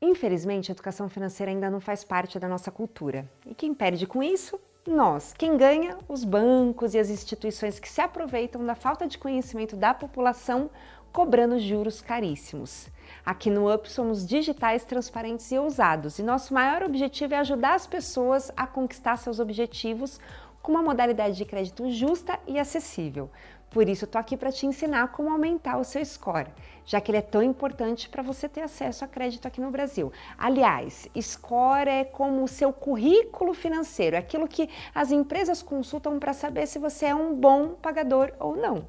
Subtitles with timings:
[0.00, 3.28] Infelizmente, a educação financeira ainda não faz parte da nossa cultura.
[3.44, 4.58] E quem perde com isso?
[4.86, 5.34] Nós.
[5.36, 5.98] Quem ganha?
[6.08, 10.70] Os bancos e as instituições que se aproveitam da falta de conhecimento da população,
[11.12, 12.88] cobrando juros caríssimos.
[13.26, 17.86] Aqui no UP somos digitais, transparentes e ousados, e nosso maior objetivo é ajudar as
[17.86, 20.20] pessoas a conquistar seus objetivos
[20.62, 23.30] com uma modalidade de crédito justa e acessível.
[23.70, 26.48] Por isso, tô aqui para te ensinar como aumentar o seu score,
[26.86, 30.10] já que ele é tão importante para você ter acesso a crédito aqui no Brasil.
[30.38, 36.32] Aliás, score é como o seu currículo financeiro, é aquilo que as empresas consultam para
[36.32, 38.86] saber se você é um bom pagador ou não.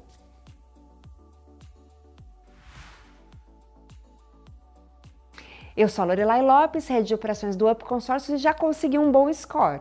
[5.76, 9.12] Eu sou a Lorelai Lopes, rede de operações do Up Consórcio e já consegui um
[9.12, 9.80] bom score.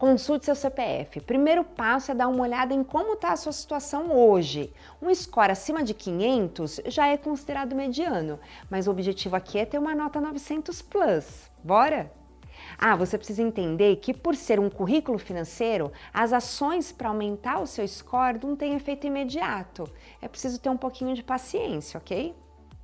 [0.00, 1.20] Consulte seu CPF.
[1.20, 4.72] Primeiro passo é dar uma olhada em como está a sua situação hoje.
[5.02, 8.40] Um score acima de 500 já é considerado mediano,
[8.70, 11.50] mas o objetivo aqui é ter uma nota 900 plus.
[11.62, 12.10] Bora?
[12.78, 17.66] Ah, você precisa entender que por ser um currículo financeiro, as ações para aumentar o
[17.66, 19.84] seu score não têm efeito imediato.
[20.22, 22.34] É preciso ter um pouquinho de paciência, ok?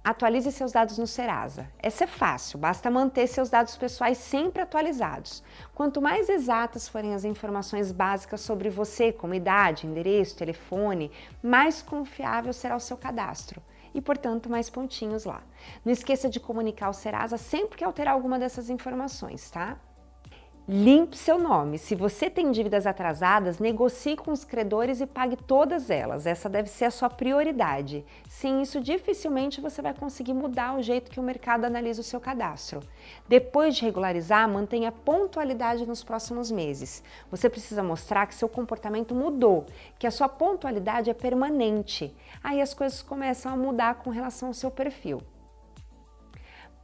[0.07, 1.69] Atualize seus dados no Serasa.
[1.81, 5.43] Essa é fácil, basta manter seus dados pessoais sempre atualizados.
[5.75, 11.11] Quanto mais exatas forem as informações básicas sobre você, como idade, endereço, telefone,
[11.43, 13.61] mais confiável será o seu cadastro
[13.93, 15.43] e, portanto, mais pontinhos lá.
[15.85, 19.77] Não esqueça de comunicar ao Serasa sempre que alterar alguma dessas informações, tá?
[20.69, 21.79] Limpe seu nome.
[21.79, 26.27] Se você tem dívidas atrasadas, negocie com os credores e pague todas elas.
[26.27, 28.05] Essa deve ser a sua prioridade.
[28.29, 32.19] Sem isso, dificilmente você vai conseguir mudar o jeito que o mercado analisa o seu
[32.19, 32.81] cadastro.
[33.29, 37.01] Depois de regularizar, mantenha pontualidade nos próximos meses.
[37.31, 39.67] Você precisa mostrar que seu comportamento mudou,
[40.01, 42.13] que a sua pontualidade é permanente.
[42.43, 45.23] Aí as coisas começam a mudar com relação ao seu perfil.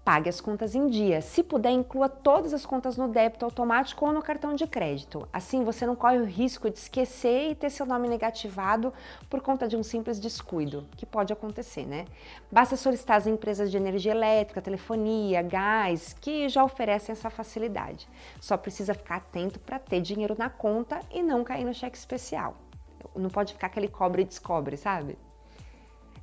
[0.04, 1.20] Pague as contas em dia.
[1.22, 5.28] Se puder, inclua todas as contas no débito automático ou no cartão de crédito.
[5.32, 8.92] Assim, você não corre o risco de esquecer e ter seu nome negativado
[9.30, 12.06] por conta de um simples descuido, que pode acontecer, né?
[12.50, 18.08] Basta solicitar as empresas de energia elétrica, telefonia, gás, que já oferecem essa facilidade.
[18.40, 22.56] Só precisa ficar atento para ter dinheiro na conta e não cair no cheque especial.
[23.14, 25.16] Não pode ficar aquele cobre e descobre, sabe?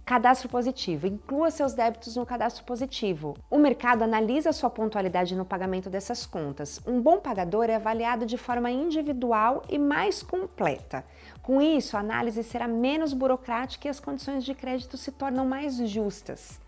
[0.10, 1.06] Cadastro positivo.
[1.06, 3.38] Inclua seus débitos no cadastro positivo.
[3.48, 6.82] O mercado analisa sua pontualidade no pagamento dessas contas.
[6.84, 11.06] Um bom pagador é avaliado de forma individual e mais completa.
[11.44, 15.78] Com isso, a análise será menos burocrática e as condições de crédito se tornam mais
[15.88, 16.60] justas.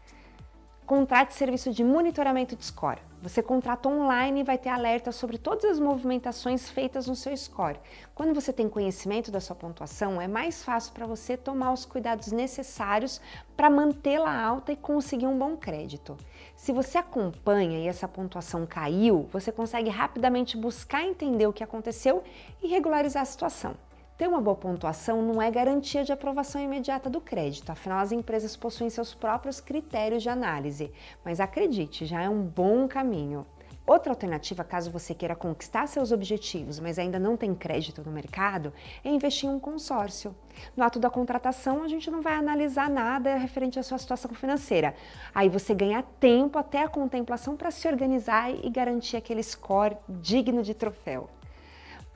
[0.85, 2.99] Contrate serviço de monitoramento de score.
[3.21, 7.79] Você contrata online e vai ter alerta sobre todas as movimentações feitas no seu score.
[8.15, 12.31] Quando você tem conhecimento da sua pontuação, é mais fácil para você tomar os cuidados
[12.31, 13.21] necessários
[13.55, 16.17] para mantê-la alta e conseguir um bom crédito.
[16.55, 22.23] Se você acompanha e essa pontuação caiu, você consegue rapidamente buscar entender o que aconteceu
[22.59, 23.75] e regularizar a situação.
[24.21, 28.55] Ter uma boa pontuação não é garantia de aprovação imediata do crédito, afinal, as empresas
[28.55, 30.91] possuem seus próprios critérios de análise,
[31.25, 33.47] mas acredite, já é um bom caminho.
[33.83, 38.71] Outra alternativa, caso você queira conquistar seus objetivos, mas ainda não tem crédito no mercado,
[39.03, 40.35] é investir em um consórcio.
[40.77, 44.93] No ato da contratação, a gente não vai analisar nada referente à sua situação financeira.
[45.33, 50.61] Aí você ganha tempo até a contemplação para se organizar e garantir aquele score digno
[50.61, 51.27] de troféu.